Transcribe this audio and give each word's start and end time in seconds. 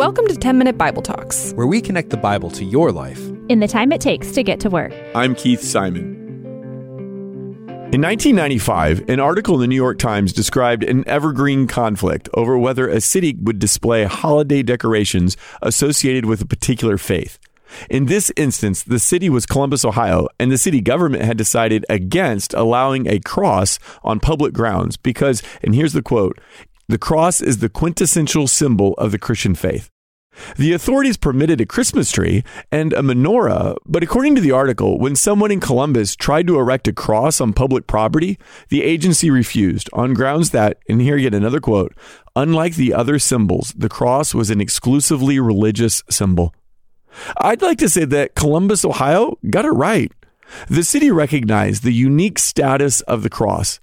Welcome 0.00 0.28
to 0.28 0.34
10 0.34 0.56
Minute 0.56 0.78
Bible 0.78 1.02
Talks, 1.02 1.52
where 1.52 1.66
we 1.66 1.82
connect 1.82 2.08
the 2.08 2.16
Bible 2.16 2.50
to 2.52 2.64
your 2.64 2.90
life 2.90 3.20
in 3.50 3.60
the 3.60 3.68
time 3.68 3.92
it 3.92 4.00
takes 4.00 4.32
to 4.32 4.42
get 4.42 4.58
to 4.60 4.70
work. 4.70 4.94
I'm 5.14 5.34
Keith 5.34 5.60
Simon. 5.60 6.16
In 7.92 8.00
1995, 8.00 9.10
an 9.10 9.20
article 9.20 9.56
in 9.56 9.60
the 9.60 9.66
New 9.66 9.76
York 9.76 9.98
Times 9.98 10.32
described 10.32 10.84
an 10.84 11.06
evergreen 11.06 11.66
conflict 11.66 12.30
over 12.32 12.56
whether 12.56 12.88
a 12.88 13.02
city 13.02 13.36
would 13.42 13.58
display 13.58 14.04
holiday 14.04 14.62
decorations 14.62 15.36
associated 15.60 16.24
with 16.24 16.40
a 16.40 16.46
particular 16.46 16.96
faith. 16.96 17.38
In 17.90 18.06
this 18.06 18.32
instance, 18.36 18.82
the 18.82 18.98
city 18.98 19.28
was 19.28 19.44
Columbus, 19.44 19.84
Ohio, 19.84 20.28
and 20.38 20.50
the 20.50 20.56
city 20.56 20.80
government 20.80 21.24
had 21.24 21.36
decided 21.36 21.84
against 21.90 22.54
allowing 22.54 23.06
a 23.06 23.20
cross 23.20 23.78
on 24.02 24.18
public 24.18 24.54
grounds 24.54 24.96
because, 24.96 25.42
and 25.62 25.74
here's 25.74 25.92
the 25.92 26.02
quote, 26.02 26.38
the 26.90 26.98
cross 26.98 27.40
is 27.40 27.58
the 27.58 27.68
quintessential 27.68 28.46
symbol 28.46 28.94
of 28.94 29.12
the 29.12 29.18
Christian 29.18 29.54
faith. 29.54 29.90
The 30.56 30.72
authorities 30.72 31.16
permitted 31.16 31.60
a 31.60 31.66
Christmas 31.66 32.10
tree 32.10 32.44
and 32.70 32.92
a 32.92 33.02
menorah, 33.02 33.76
but 33.84 34.02
according 34.02 34.34
to 34.36 34.40
the 34.40 34.52
article, 34.52 34.98
when 34.98 35.16
someone 35.16 35.50
in 35.50 35.60
Columbus 35.60 36.16
tried 36.16 36.46
to 36.46 36.58
erect 36.58 36.88
a 36.88 36.92
cross 36.92 37.40
on 37.40 37.52
public 37.52 37.86
property, 37.86 38.38
the 38.68 38.82
agency 38.82 39.30
refused 39.30 39.90
on 39.92 40.14
grounds 40.14 40.50
that, 40.50 40.78
and 40.88 41.00
here 41.00 41.16
yet 41.16 41.34
another 41.34 41.60
quote, 41.60 41.94
unlike 42.36 42.76
the 42.76 42.94
other 42.94 43.18
symbols, 43.18 43.74
the 43.76 43.88
cross 43.88 44.34
was 44.34 44.50
an 44.50 44.60
exclusively 44.60 45.38
religious 45.38 46.02
symbol. 46.08 46.54
I'd 47.38 47.62
like 47.62 47.78
to 47.78 47.88
say 47.88 48.04
that 48.04 48.34
Columbus, 48.34 48.84
Ohio 48.84 49.36
got 49.50 49.64
it 49.64 49.70
right. 49.70 50.12
The 50.68 50.84
city 50.84 51.10
recognized 51.10 51.82
the 51.82 51.92
unique 51.92 52.38
status 52.38 53.00
of 53.02 53.22
the 53.22 53.30
cross 53.30 53.80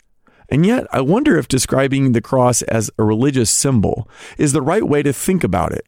and 0.50 0.66
yet, 0.66 0.88
I 0.92 1.02
wonder 1.02 1.38
if 1.38 1.48
describing 1.48 2.12
the 2.12 2.22
cross 2.22 2.62
as 2.64 2.90
a 2.98 3.04
religious 3.04 3.50
symbol 3.50 4.10
is 4.38 4.54
the 4.54 4.62
right 4.62 4.84
way 4.84 5.04
to 5.04 5.14
think 5.14 5.44
about 5.44 5.74
it. 5.74 5.86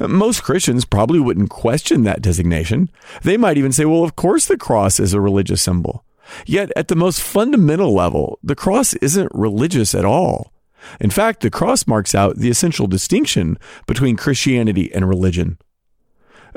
Most 0.00 0.42
Christians 0.42 0.84
probably 0.84 1.18
wouldn't 1.18 1.50
question 1.50 2.04
that 2.04 2.22
designation. 2.22 2.88
They 3.22 3.36
might 3.36 3.58
even 3.58 3.72
say, 3.72 3.84
well, 3.84 4.04
of 4.04 4.16
course 4.16 4.46
the 4.46 4.56
cross 4.56 5.00
is 5.00 5.12
a 5.12 5.20
religious 5.20 5.60
symbol. 5.60 6.04
Yet, 6.46 6.70
at 6.76 6.88
the 6.88 6.96
most 6.96 7.20
fundamental 7.20 7.94
level, 7.94 8.38
the 8.42 8.54
cross 8.54 8.94
isn't 8.94 9.32
religious 9.34 9.94
at 9.94 10.04
all. 10.04 10.52
In 11.00 11.10
fact, 11.10 11.40
the 11.40 11.50
cross 11.50 11.86
marks 11.86 12.14
out 12.14 12.36
the 12.36 12.50
essential 12.50 12.86
distinction 12.86 13.58
between 13.86 14.16
Christianity 14.16 14.92
and 14.94 15.08
religion. 15.08 15.58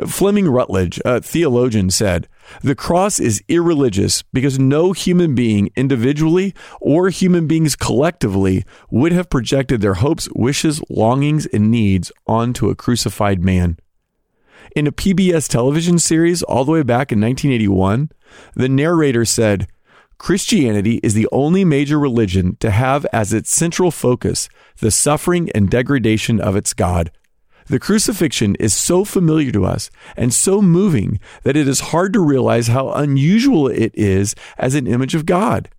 Fleming 0.08 0.50
Rutledge, 0.50 1.00
a 1.06 1.22
theologian, 1.22 1.92
said, 1.92 2.28
The 2.64 2.76
cross 2.76 3.20
is 3.20 3.44
irreligious 3.48 4.24
because 4.34 4.58
no 4.58 4.94
human 4.94 5.36
being 5.36 5.70
individually 5.76 6.56
or 6.80 7.10
human 7.10 7.48
beings 7.48 7.76
collectively 7.76 8.64
would 8.90 9.12
have 9.12 9.30
projected 9.30 9.82
their 9.82 9.96
hopes, 9.96 10.28
wishes, 10.34 10.82
longings, 10.90 11.46
and 11.48 11.70
needs 11.70 12.12
onto 12.26 12.70
a 12.70 12.76
crucified 12.76 13.44
man. 13.44 13.78
In 14.76 14.88
a 14.88 14.92
PBS 14.92 15.48
television 15.48 16.00
series 16.00 16.42
all 16.44 16.66
the 16.66 16.72
way 16.72 16.84
back 16.84 17.12
in 17.12 17.20
1981, 17.20 18.10
the 18.56 18.70
narrator 18.70 19.26
said, 19.26 19.68
Christianity 20.18 21.00
is 21.02 21.16
the 21.16 21.28
only 21.32 21.66
major 21.66 22.00
religion 22.00 22.56
to 22.60 22.70
have 22.70 23.06
as 23.12 23.34
its 23.34 23.52
central 23.52 23.92
focus 23.92 24.50
the 24.80 24.92
suffering 24.92 25.50
and 25.54 25.70
degradation 25.70 26.40
of 26.40 26.56
its 26.56 26.74
God. 26.74 27.12
The 27.68 27.80
crucifixion 27.80 28.56
is 28.56 28.74
so 28.74 29.06
familiar 29.06 29.52
to 29.52 29.66
us 29.66 29.90
and 30.18 30.34
so 30.34 30.62
moving 30.62 31.20
that 31.44 31.58
it 31.58 31.68
is 31.68 31.80
hard 31.80 32.14
to 32.14 32.20
realize 32.20 32.68
how 32.68 32.92
unusual 32.92 33.68
it 33.68 33.92
is 33.94 34.36
as 34.58 34.76
an 34.76 34.88
image 34.88 35.16
of 35.16 35.26
God. 35.26 35.70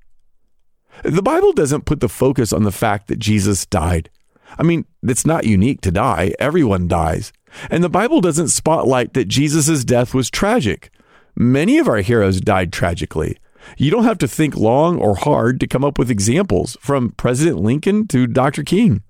The 1.02 1.22
Bible 1.22 1.52
doesn't 1.52 1.86
put 1.86 2.00
the 2.00 2.08
focus 2.08 2.52
on 2.52 2.64
the 2.64 2.72
fact 2.72 3.08
that 3.08 3.18
Jesus 3.18 3.66
died. 3.66 4.10
I 4.58 4.62
mean, 4.62 4.84
it's 5.02 5.26
not 5.26 5.46
unique 5.46 5.80
to 5.82 5.90
die, 5.90 6.32
everyone 6.38 6.88
dies. 6.88 7.32
And 7.70 7.82
the 7.82 7.88
Bible 7.88 8.20
doesn't 8.20 8.48
spotlight 8.48 9.14
that 9.14 9.28
Jesus' 9.28 9.84
death 9.84 10.14
was 10.14 10.30
tragic. 10.30 10.90
Many 11.34 11.78
of 11.78 11.88
our 11.88 11.98
heroes 11.98 12.40
died 12.40 12.72
tragically. 12.72 13.38
You 13.76 13.90
don't 13.90 14.04
have 14.04 14.18
to 14.18 14.28
think 14.28 14.56
long 14.56 14.98
or 14.98 15.14
hard 15.16 15.60
to 15.60 15.66
come 15.66 15.84
up 15.84 15.98
with 15.98 16.10
examples, 16.10 16.76
from 16.80 17.10
President 17.12 17.60
Lincoln 17.60 18.06
to 18.08 18.26
Dr. 18.26 18.62
King. 18.62 19.02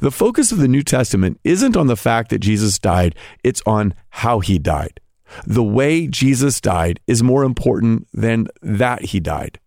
The 0.00 0.10
focus 0.10 0.52
of 0.52 0.58
the 0.58 0.68
New 0.68 0.82
Testament 0.82 1.40
isn't 1.44 1.76
on 1.76 1.86
the 1.86 1.96
fact 1.96 2.30
that 2.30 2.38
Jesus 2.38 2.78
died, 2.78 3.14
it's 3.42 3.62
on 3.66 3.94
how 4.10 4.40
he 4.40 4.58
died. 4.58 5.00
The 5.46 5.64
way 5.64 6.06
Jesus 6.06 6.60
died 6.60 7.00
is 7.06 7.22
more 7.22 7.44
important 7.44 8.06
than 8.12 8.48
that 8.62 9.06
he 9.06 9.20
died. 9.20 9.58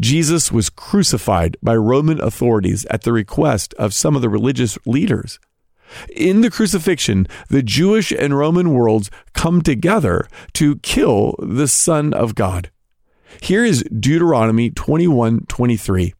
Jesus 0.00 0.50
was 0.50 0.70
crucified 0.70 1.56
by 1.62 1.76
Roman 1.76 2.20
authorities 2.20 2.86
at 2.86 3.02
the 3.02 3.12
request 3.12 3.74
of 3.74 3.94
some 3.94 4.16
of 4.16 4.22
the 4.22 4.30
religious 4.30 4.78
leaders. 4.86 5.38
In 6.14 6.40
the 6.40 6.50
crucifixion, 6.50 7.28
the 7.48 7.62
Jewish 7.62 8.10
and 8.10 8.36
Roman 8.36 8.72
worlds 8.72 9.10
come 9.34 9.62
together 9.62 10.26
to 10.54 10.76
kill 10.76 11.36
the 11.38 11.68
Son 11.68 12.12
of 12.12 12.34
God. 12.34 12.70
Here 13.40 13.64
is 13.64 13.84
Deuteronomy 13.84 14.70
21 14.70 15.46
23. 15.46 16.14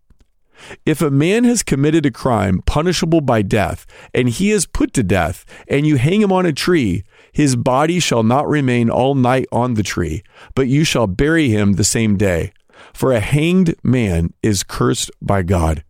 If 0.85 1.03
a 1.03 1.11
man 1.11 1.45
has 1.45 1.63
committed 1.63 2.07
a 2.07 2.11
crime 2.11 2.63
punishable 2.67 3.21
by 3.21 3.43
death, 3.43 3.87
and 4.15 4.29
he 4.29 4.51
is 4.51 4.67
put 4.67 4.93
to 4.95 5.03
death, 5.03 5.45
and 5.69 5.87
you 5.87 5.97
hang 5.97 6.23
him 6.23 6.33
on 6.33 6.47
a 6.47 6.53
tree, 6.53 7.05
his 7.33 7.57
body 7.57 8.01
shall 8.01 8.23
not 8.23 8.49
remain 8.49 8.91
all 8.91 9.15
night 9.15 9.47
on 9.53 9.75
the 9.75 9.83
tree, 9.83 10.23
but 10.55 10.69
you 10.69 10.85
shall 10.85 11.07
bury 11.07 11.49
him 11.49 11.75
the 11.75 11.85
same 11.85 12.17
day. 12.17 12.53
For 12.93 13.13
a 13.13 13.21
hanged 13.21 13.75
man 13.83 14.33
is 14.43 14.63
cursed 14.63 15.11
by 15.21 15.43
God. 15.43 15.85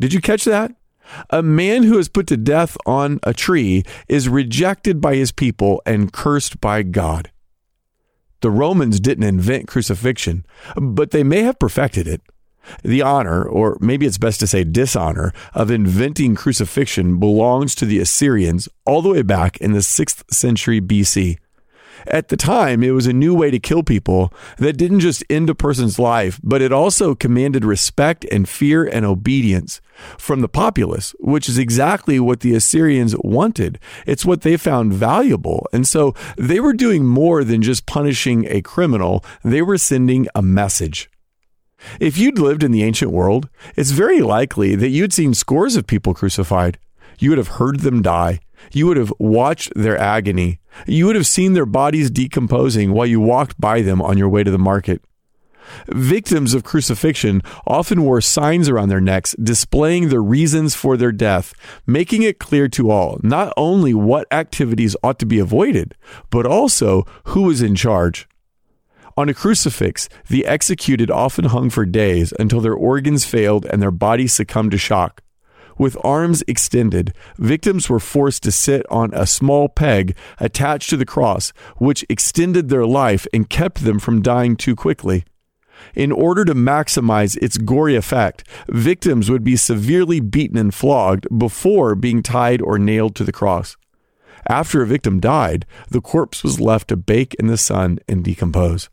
Did 0.00 0.12
you 0.12 0.20
catch 0.20 0.44
that? 0.44 0.74
A 1.30 1.42
man 1.42 1.82
who 1.82 1.98
is 1.98 2.08
put 2.08 2.26
to 2.28 2.36
death 2.36 2.76
on 2.86 3.20
a 3.22 3.34
tree 3.34 3.82
is 4.08 4.28
rejected 4.28 5.00
by 5.00 5.16
his 5.16 5.32
people 5.32 5.82
and 5.84 6.12
cursed 6.12 6.60
by 6.60 6.82
God. 6.82 7.30
The 8.40 8.50
Romans 8.50 8.98
didn't 8.98 9.24
invent 9.24 9.68
crucifixion, 9.68 10.44
but 10.76 11.10
they 11.10 11.22
may 11.22 11.42
have 11.42 11.58
perfected 11.58 12.08
it. 12.08 12.22
The 12.82 13.02
honor, 13.02 13.44
or 13.44 13.76
maybe 13.80 14.06
it's 14.06 14.18
best 14.18 14.40
to 14.40 14.46
say 14.46 14.64
dishonor, 14.64 15.32
of 15.54 15.70
inventing 15.70 16.34
crucifixion 16.34 17.18
belongs 17.18 17.74
to 17.76 17.86
the 17.86 17.98
Assyrians 18.00 18.68
all 18.84 19.02
the 19.02 19.10
way 19.10 19.22
back 19.22 19.56
in 19.58 19.72
the 19.72 19.80
6th 19.80 20.22
century 20.32 20.80
BC. 20.80 21.38
At 22.06 22.28
the 22.28 22.36
time, 22.36 22.82
it 22.82 22.90
was 22.90 23.06
a 23.06 23.12
new 23.12 23.34
way 23.34 23.50
to 23.50 23.58
kill 23.58 23.82
people 23.82 24.32
that 24.58 24.76
didn't 24.76 25.00
just 25.00 25.24
end 25.30 25.48
a 25.50 25.54
person's 25.54 25.98
life, 25.98 26.40
but 26.42 26.62
it 26.62 26.72
also 26.72 27.14
commanded 27.14 27.64
respect 27.64 28.24
and 28.30 28.48
fear 28.48 28.84
and 28.84 29.04
obedience 29.04 29.80
from 30.18 30.40
the 30.40 30.48
populace, 30.48 31.14
which 31.20 31.48
is 31.48 31.58
exactly 31.58 32.18
what 32.18 32.40
the 32.40 32.54
Assyrians 32.54 33.14
wanted. 33.18 33.78
It's 34.06 34.24
what 34.24 34.40
they 34.40 34.56
found 34.56 34.92
valuable. 34.92 35.66
And 35.72 35.86
so 35.86 36.14
they 36.36 36.60
were 36.60 36.72
doing 36.72 37.04
more 37.04 37.44
than 37.44 37.62
just 37.62 37.86
punishing 37.86 38.46
a 38.48 38.62
criminal, 38.62 39.24
they 39.44 39.62
were 39.62 39.78
sending 39.78 40.26
a 40.34 40.42
message. 40.42 41.08
If 42.00 42.18
you'd 42.18 42.38
lived 42.38 42.62
in 42.62 42.72
the 42.72 42.82
ancient 42.82 43.10
world, 43.10 43.48
it's 43.76 43.90
very 43.90 44.20
likely 44.20 44.74
that 44.76 44.88
you'd 44.88 45.12
seen 45.12 45.34
scores 45.34 45.76
of 45.76 45.86
people 45.86 46.14
crucified. 46.14 46.78
You 47.18 47.30
would 47.30 47.38
have 47.38 47.48
heard 47.48 47.80
them 47.80 48.02
die. 48.02 48.40
You 48.72 48.86
would 48.86 48.96
have 48.96 49.12
watched 49.18 49.72
their 49.74 49.98
agony. 49.98 50.60
You 50.86 51.06
would 51.06 51.16
have 51.16 51.26
seen 51.26 51.52
their 51.52 51.66
bodies 51.66 52.10
decomposing 52.10 52.92
while 52.92 53.06
you 53.06 53.20
walked 53.20 53.60
by 53.60 53.82
them 53.82 54.00
on 54.00 54.18
your 54.18 54.28
way 54.28 54.44
to 54.44 54.50
the 54.50 54.58
market. 54.58 55.02
Victims 55.88 56.54
of 56.54 56.64
crucifixion 56.64 57.42
often 57.66 58.02
wore 58.02 58.20
signs 58.20 58.68
around 58.68 58.88
their 58.88 59.00
necks 59.00 59.34
displaying 59.42 60.08
the 60.08 60.20
reasons 60.20 60.74
for 60.74 60.96
their 60.96 61.12
death, 61.12 61.54
making 61.86 62.22
it 62.22 62.38
clear 62.38 62.68
to 62.68 62.90
all 62.90 63.18
not 63.22 63.52
only 63.56 63.94
what 63.94 64.26
activities 64.32 64.96
ought 65.02 65.18
to 65.18 65.26
be 65.26 65.38
avoided, 65.38 65.94
but 66.30 66.46
also 66.46 67.04
who 67.26 67.42
was 67.42 67.62
in 67.62 67.74
charge. 67.74 68.28
On 69.14 69.28
a 69.28 69.34
crucifix, 69.34 70.08
the 70.28 70.46
executed 70.46 71.10
often 71.10 71.46
hung 71.46 71.68
for 71.68 71.84
days 71.84 72.32
until 72.38 72.62
their 72.62 72.74
organs 72.74 73.26
failed 73.26 73.66
and 73.66 73.82
their 73.82 73.90
bodies 73.90 74.32
succumbed 74.32 74.70
to 74.70 74.78
shock. 74.78 75.22
With 75.76 75.98
arms 76.02 76.42
extended, 76.48 77.14
victims 77.36 77.90
were 77.90 78.00
forced 78.00 78.42
to 78.44 78.52
sit 78.52 78.86
on 78.90 79.10
a 79.12 79.26
small 79.26 79.68
peg 79.68 80.16
attached 80.40 80.88
to 80.90 80.96
the 80.96 81.04
cross, 81.04 81.52
which 81.76 82.06
extended 82.08 82.68
their 82.68 82.86
life 82.86 83.26
and 83.34 83.50
kept 83.50 83.84
them 83.84 83.98
from 83.98 84.22
dying 84.22 84.56
too 84.56 84.74
quickly. 84.74 85.24
In 85.94 86.10
order 86.12 86.44
to 86.46 86.54
maximize 86.54 87.36
its 87.42 87.58
gory 87.58 87.96
effect, 87.96 88.44
victims 88.68 89.30
would 89.30 89.44
be 89.44 89.56
severely 89.56 90.20
beaten 90.20 90.56
and 90.56 90.72
flogged 90.72 91.26
before 91.36 91.94
being 91.94 92.22
tied 92.22 92.62
or 92.62 92.78
nailed 92.78 93.14
to 93.16 93.24
the 93.24 93.32
cross. 93.32 93.76
After 94.48 94.82
a 94.82 94.86
victim 94.86 95.20
died, 95.20 95.66
the 95.90 96.00
corpse 96.00 96.42
was 96.42 96.60
left 96.60 96.88
to 96.88 96.96
bake 96.96 97.34
in 97.34 97.46
the 97.46 97.58
sun 97.58 97.98
and 98.08 98.24
decompose 98.24 98.88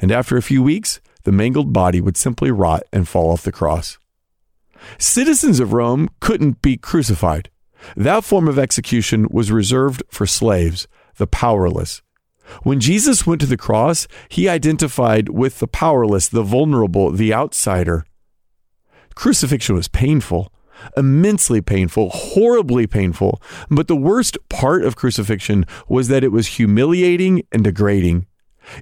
and 0.00 0.12
after 0.12 0.36
a 0.36 0.42
few 0.42 0.62
weeks, 0.62 1.00
the 1.24 1.32
mangled 1.32 1.72
body 1.72 2.00
would 2.00 2.16
simply 2.16 2.50
rot 2.50 2.82
and 2.92 3.08
fall 3.08 3.30
off 3.30 3.42
the 3.42 3.52
cross. 3.52 3.98
Citizens 4.98 5.60
of 5.60 5.72
Rome 5.72 6.10
couldn't 6.20 6.60
be 6.60 6.76
crucified. 6.76 7.50
That 7.96 8.24
form 8.24 8.48
of 8.48 8.58
execution 8.58 9.26
was 9.30 9.52
reserved 9.52 10.02
for 10.10 10.26
slaves, 10.26 10.86
the 11.16 11.26
powerless. 11.26 12.02
When 12.62 12.80
Jesus 12.80 13.26
went 13.26 13.40
to 13.40 13.46
the 13.46 13.56
cross, 13.56 14.06
he 14.28 14.48
identified 14.48 15.30
with 15.30 15.58
the 15.58 15.66
powerless, 15.66 16.28
the 16.28 16.42
vulnerable, 16.42 17.10
the 17.10 17.32
outsider. 17.32 18.04
Crucifixion 19.14 19.74
was 19.74 19.88
painful, 19.88 20.52
Immensely 20.96 21.60
painful, 21.60 22.10
horribly 22.10 22.86
painful. 22.86 23.40
But 23.70 23.88
the 23.88 23.96
worst 23.96 24.36
part 24.48 24.84
of 24.84 24.96
crucifixion 24.96 25.66
was 25.88 26.08
that 26.08 26.24
it 26.24 26.32
was 26.32 26.58
humiliating 26.58 27.42
and 27.52 27.64
degrading. 27.64 28.26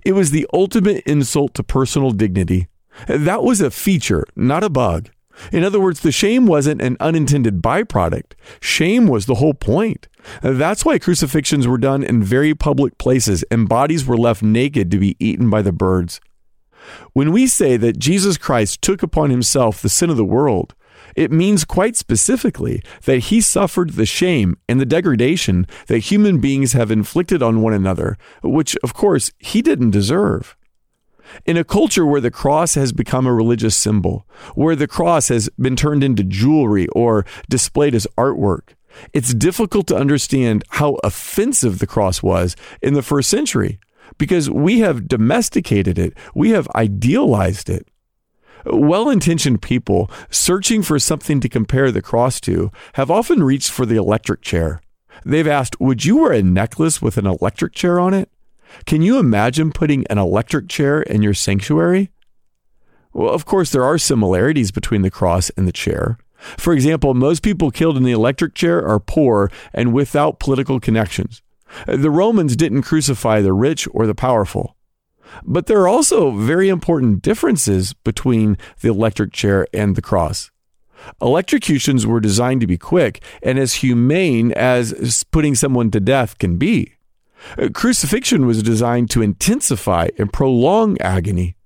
It 0.04 0.12
was 0.12 0.30
the 0.30 0.46
ultimate 0.52 1.02
insult 1.06 1.54
to 1.54 1.62
personal 1.62 2.10
dignity. 2.10 2.68
That 3.08 3.42
was 3.42 3.60
a 3.60 3.70
feature, 3.70 4.24
not 4.36 4.64
a 4.64 4.70
bug. 4.70 5.10
In 5.50 5.64
other 5.64 5.80
words, 5.80 6.00
the 6.00 6.12
shame 6.12 6.46
wasn't 6.46 6.82
an 6.82 6.96
unintended 7.00 7.62
byproduct. 7.62 8.32
Shame 8.60 9.06
was 9.06 9.26
the 9.26 9.36
whole 9.36 9.54
point. 9.54 10.08
That's 10.42 10.84
why 10.84 10.98
crucifixions 10.98 11.66
were 11.66 11.78
done 11.78 12.02
in 12.02 12.22
very 12.22 12.54
public 12.54 12.98
places 12.98 13.42
and 13.50 13.68
bodies 13.68 14.06
were 14.06 14.16
left 14.16 14.42
naked 14.42 14.90
to 14.90 14.98
be 14.98 15.16
eaten 15.18 15.50
by 15.50 15.62
the 15.62 15.72
birds. 15.72 16.20
When 17.12 17.32
we 17.32 17.46
say 17.46 17.76
that 17.76 17.98
Jesus 17.98 18.36
Christ 18.36 18.82
took 18.82 19.02
upon 19.02 19.30
himself 19.30 19.80
the 19.80 19.88
sin 19.88 20.10
of 20.10 20.16
the 20.16 20.24
world, 20.24 20.74
it 21.16 21.30
means 21.30 21.64
quite 21.64 21.96
specifically 21.96 22.82
that 23.04 23.18
he 23.18 23.40
suffered 23.40 23.90
the 23.90 24.06
shame 24.06 24.56
and 24.68 24.80
the 24.80 24.86
degradation 24.86 25.66
that 25.86 25.98
human 25.98 26.38
beings 26.38 26.72
have 26.72 26.90
inflicted 26.90 27.42
on 27.42 27.62
one 27.62 27.72
another, 27.72 28.16
which, 28.42 28.76
of 28.82 28.94
course, 28.94 29.32
he 29.38 29.62
didn't 29.62 29.90
deserve. 29.90 30.56
In 31.46 31.56
a 31.56 31.64
culture 31.64 32.04
where 32.04 32.20
the 32.20 32.30
cross 32.30 32.74
has 32.74 32.92
become 32.92 33.26
a 33.26 33.32
religious 33.32 33.76
symbol, 33.76 34.26
where 34.54 34.76
the 34.76 34.88
cross 34.88 35.28
has 35.28 35.48
been 35.58 35.76
turned 35.76 36.04
into 36.04 36.24
jewelry 36.24 36.88
or 36.88 37.24
displayed 37.48 37.94
as 37.94 38.06
artwork, 38.18 38.74
it's 39.12 39.32
difficult 39.32 39.86
to 39.86 39.96
understand 39.96 40.64
how 40.70 40.98
offensive 41.02 41.78
the 41.78 41.86
cross 41.86 42.22
was 42.22 42.56
in 42.82 42.94
the 42.94 43.02
first 43.02 43.30
century 43.30 43.78
because 44.18 44.50
we 44.50 44.80
have 44.80 45.08
domesticated 45.08 45.98
it, 45.98 46.14
we 46.34 46.50
have 46.50 46.68
idealized 46.74 47.70
it. 47.70 47.88
Well 48.64 49.08
intentioned 49.08 49.62
people 49.62 50.10
searching 50.30 50.82
for 50.82 50.98
something 50.98 51.40
to 51.40 51.48
compare 51.48 51.90
the 51.90 52.02
cross 52.02 52.40
to 52.42 52.70
have 52.94 53.10
often 53.10 53.42
reached 53.42 53.70
for 53.70 53.86
the 53.86 53.96
electric 53.96 54.42
chair. 54.42 54.80
They've 55.24 55.46
asked, 55.46 55.80
Would 55.80 56.04
you 56.04 56.18
wear 56.18 56.32
a 56.32 56.42
necklace 56.42 57.02
with 57.02 57.16
an 57.16 57.26
electric 57.26 57.74
chair 57.74 57.98
on 57.98 58.14
it? 58.14 58.30
Can 58.86 59.02
you 59.02 59.18
imagine 59.18 59.72
putting 59.72 60.06
an 60.06 60.18
electric 60.18 60.68
chair 60.68 61.02
in 61.02 61.22
your 61.22 61.34
sanctuary? 61.34 62.10
Well, 63.12 63.32
of 63.32 63.44
course, 63.44 63.70
there 63.70 63.84
are 63.84 63.98
similarities 63.98 64.70
between 64.70 65.02
the 65.02 65.10
cross 65.10 65.50
and 65.50 65.68
the 65.68 65.72
chair. 65.72 66.18
For 66.58 66.72
example, 66.72 67.14
most 67.14 67.42
people 67.42 67.70
killed 67.70 67.96
in 67.96 68.02
the 68.02 68.12
electric 68.12 68.54
chair 68.54 68.86
are 68.86 68.98
poor 68.98 69.50
and 69.72 69.92
without 69.92 70.40
political 70.40 70.80
connections. 70.80 71.42
The 71.86 72.10
Romans 72.10 72.56
didn't 72.56 72.82
crucify 72.82 73.40
the 73.40 73.52
rich 73.52 73.86
or 73.92 74.06
the 74.06 74.14
powerful. 74.14 74.76
But 75.44 75.66
there 75.66 75.80
are 75.80 75.88
also 75.88 76.30
very 76.30 76.68
important 76.68 77.22
differences 77.22 77.92
between 77.92 78.58
the 78.80 78.88
electric 78.88 79.32
chair 79.32 79.66
and 79.72 79.96
the 79.96 80.02
cross. 80.02 80.50
Electrocutions 81.20 82.06
were 82.06 82.20
designed 82.20 82.60
to 82.60 82.66
be 82.66 82.78
quick 82.78 83.22
and 83.42 83.58
as 83.58 83.74
humane 83.74 84.52
as 84.52 85.24
putting 85.30 85.54
someone 85.54 85.90
to 85.90 86.00
death 86.00 86.38
can 86.38 86.56
be. 86.56 86.94
Uh, 87.58 87.68
crucifixion 87.74 88.46
was 88.46 88.62
designed 88.62 89.10
to 89.10 89.22
intensify 89.22 90.08
and 90.18 90.32
prolong 90.32 91.00
agony. 91.00 91.56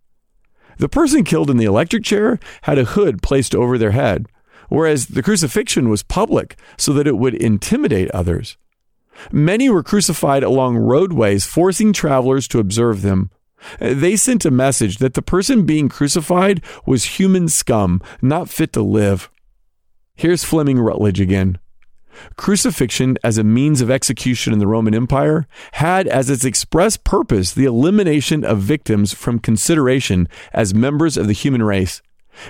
The 0.79 0.89
person 0.89 1.25
killed 1.25 1.51
in 1.51 1.57
the 1.57 1.65
electric 1.65 2.05
chair 2.05 2.39
had 2.63 2.79
a 2.79 2.85
hood 2.85 3.23
placed 3.23 3.55
over 3.55 3.79
their 3.79 3.93
head, 3.93 4.27
whereas 4.69 5.07
the 5.07 5.23
crucifixion 5.23 5.89
was 5.89 6.03
public 6.03 6.57
so 6.77 6.93
that 6.93 7.07
it 7.07 7.17
would 7.17 7.35
intimidate 7.35 8.11
others. 8.11 8.57
Many 9.33 9.71
were 9.71 9.83
crucified 9.83 10.43
along 10.43 10.77
roadways, 10.77 11.47
forcing 11.47 11.93
travelers 11.93 12.47
to 12.49 12.59
observe 12.59 13.03
them. 13.03 13.31
Uh, 13.81 13.95
they 13.95 14.17
sent 14.17 14.45
a 14.45 14.51
message 14.51 14.99
that 14.99 15.15
the 15.15 15.23
person 15.23 15.67
being 15.67 15.89
crucified 15.89 16.63
was 16.87 17.19
human 17.19 17.49
scum, 17.49 18.01
not 18.23 18.49
fit 18.49 18.73
to 18.73 18.83
live. 18.83 19.31
Here's 20.15 20.45
Fleming 20.45 20.79
Rutledge 20.79 21.21
again. 21.21 21.59
Crucifixion 22.37 23.19
as 23.23 23.39
a 23.39 23.45
means 23.45 23.81
of 23.81 23.91
execution 23.91 24.53
in 24.53 24.59
the 24.59 24.67
Roman 24.67 24.95
Empire 24.95 25.47
had 25.73 26.07
as 26.09 26.31
its 26.31 26.45
express 26.45 26.97
purpose 26.97 27.53
the 27.53 27.67
elimination 27.67 28.45
of 28.45 28.59
victims 28.59 29.13
from 29.13 29.39
consideration 29.39 30.29
as 30.53 30.75
members 30.75 31.17
of 31.17 31.27
the 31.27 31.35
human 31.35 31.63
race. 31.63 32.01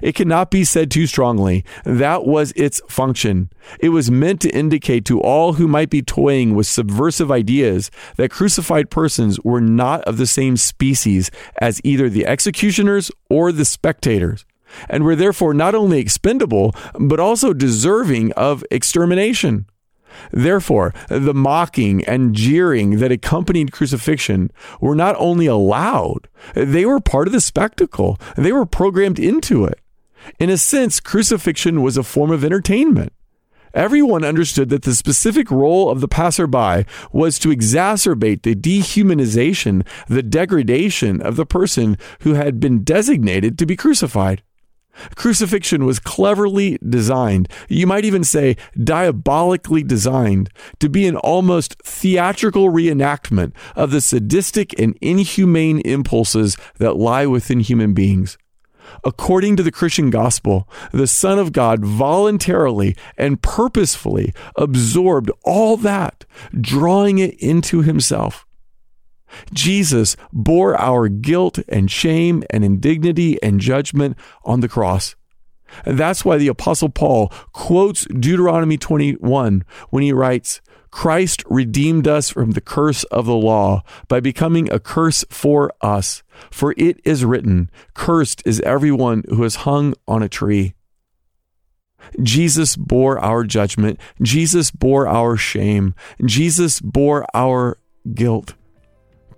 It 0.03 0.15
cannot 0.15 0.51
be 0.51 0.65
said 0.65 0.91
too 0.91 1.07
strongly. 1.07 1.65
That 1.85 2.27
was 2.27 2.53
its 2.57 2.81
function. 2.89 3.51
It 3.81 3.91
was 3.91 4.11
meant 4.11 4.41
to 4.43 4.51
indicate 4.51 5.05
to 5.07 5.21
all 5.21 5.55
who 5.55 5.69
might 5.69 5.91
be 5.91 6.03
toying 6.03 6.55
with 6.55 6.67
subversive 6.67 7.31
ideas 7.31 7.91
that 8.17 8.31
crucified 8.31 8.91
persons 8.91 9.41
were 9.41 9.61
not 9.61 10.03
of 10.03 10.17
the 10.17 10.27
same 10.27 10.57
species 10.57 11.31
as 11.61 11.81
either 11.85 12.09
the 12.09 12.27
executioners 12.27 13.11
or 13.31 13.53
the 13.53 13.65
spectators, 13.65 14.45
and 14.89 15.05
were 15.05 15.17
therefore 15.17 15.55
not 15.55 15.75
only 15.75 15.99
expendable, 15.99 16.75
but 16.99 17.21
also 17.21 17.53
deserving 17.53 18.33
of 18.33 18.65
extermination. 18.71 19.67
Therefore, 20.33 20.95
the 21.09 21.35
mocking 21.35 22.05
and 22.05 22.35
jeering 22.35 22.99
that 22.99 23.13
accompanied 23.13 23.73
crucifixion 23.73 24.51
were 24.81 24.95
not 24.95 25.17
only 25.19 25.47
allowed, 25.47 26.29
they 26.55 26.85
were 26.85 27.01
part 27.01 27.27
of 27.27 27.33
the 27.33 27.41
spectacle. 27.41 28.19
They 28.37 28.53
were 28.53 28.67
programmed 28.67 29.19
into 29.19 29.65
it. 29.65 29.81
In 30.39 30.51
a 30.51 30.57
sense, 30.57 31.01
crucifixion 31.01 31.83
was 31.83 31.97
a 31.97 32.03
form 32.03 32.31
of 32.31 32.45
entertainment. 32.45 33.13
Everyone 33.75 34.25
understood 34.25 34.71
that 34.71 34.83
the 34.83 34.95
specific 34.95 35.51
role 35.51 35.91
of 35.91 36.01
the 36.01 36.09
passerby 36.09 36.87
was 37.13 37.39
to 37.39 37.51
exacerbate 37.51 38.43
the 38.43 38.55
dehumanization, 38.55 39.87
the 40.09 40.23
degradation 40.23 41.21
of 41.21 41.37
the 41.37 41.45
person 41.45 41.99
who 42.21 42.33
had 42.33 42.59
been 42.59 42.85
designated 42.85 43.59
to 43.59 43.67
be 43.67 43.77
crucified. 43.77 44.43
Crucifixion 45.15 45.85
was 45.85 45.99
cleverly 45.99 46.79
designed, 46.87 47.49
you 47.69 47.87
might 47.87 48.05
even 48.05 48.25
say 48.25 48.57
diabolically 48.83 49.83
designed, 49.83 50.51
to 50.79 50.89
be 50.89 51.07
an 51.07 51.17
almost 51.17 51.77
theatrical 51.83 52.71
reenactment 52.71 53.53
of 53.75 53.91
the 53.91 54.01
sadistic 54.01 54.79
and 54.79 54.97
inhumane 55.01 55.81
impulses 55.81 56.57
that 56.79 56.97
lie 56.97 57.27
within 57.27 57.61
human 57.61 57.95
beings. 57.95 58.39
According 59.05 59.57
to 59.57 59.63
the 59.63 59.73
Christian 59.73 60.11
gospel, 60.11 60.69
the 60.93 61.07
Son 61.07 61.39
of 61.39 61.53
God 61.53 61.85
voluntarily 61.85 62.97
and 63.19 63.43
purposefully 63.43 64.33
absorbed 64.57 65.31
all 65.45 65.77
that, 65.79 66.25
drawing 66.59 67.19
it 67.19 67.35
into 67.41 67.83
himself. 67.83 68.46
Jesus 69.53 70.17
bore 70.33 70.79
our 70.79 71.09
guilt 71.09 71.59
and 71.69 71.91
shame 71.91 72.45
and 72.51 72.65
indignity 72.65 73.43
and 73.43 73.61
judgment 73.61 74.17
on 74.45 74.61
the 74.61 74.69
cross. 74.69 75.15
And 75.85 75.99
that's 75.99 76.25
why 76.25 76.39
the 76.39 76.49
Apostle 76.49 76.89
Paul 76.89 77.29
quotes 77.53 78.05
Deuteronomy 78.07 78.79
21 78.79 79.65
when 79.91 80.03
he 80.03 80.13
writes, 80.13 80.61
Christ 80.91 81.43
redeemed 81.51 82.09
us 82.09 82.31
from 82.31 82.53
the 82.53 82.61
curse 82.61 83.05
of 83.05 83.27
the 83.27 83.35
law 83.35 83.83
by 84.09 84.21
becoming 84.21 84.73
a 84.73 84.79
curse 84.79 85.25
for 85.29 85.73
us. 85.83 86.23
For 86.51 86.75
it 86.79 87.01
is 87.05 87.25
written, 87.25 87.71
Cursed 87.93 88.43
is 88.47 88.61
everyone 88.61 89.25
who 89.29 89.45
is 89.45 89.57
hung 89.57 89.95
on 90.09 90.23
a 90.23 90.29
tree. 90.29 90.75
Jesus 92.23 92.77
bore 92.77 93.19
our 93.19 93.45
judgment. 93.45 94.01
Jesus 94.23 94.71
bore 94.71 95.07
our 95.07 95.37
shame. 95.37 95.95
Jesus 96.25 96.81
bore 96.81 97.27
our 97.35 97.79
guilt. 98.15 98.55